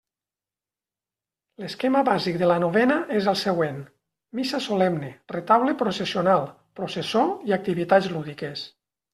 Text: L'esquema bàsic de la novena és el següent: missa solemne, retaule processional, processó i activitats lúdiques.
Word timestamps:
L'esquema 1.63 2.01
bàsic 2.07 2.39
de 2.43 2.47
la 2.53 2.55
novena 2.63 2.95
és 3.19 3.27
el 3.33 3.37
següent: 3.43 3.77
missa 4.41 4.63
solemne, 4.69 5.13
retaule 5.37 5.77
processional, 5.83 6.51
processó 6.81 7.25
i 7.51 7.59
activitats 7.61 8.11
lúdiques. 8.17 8.67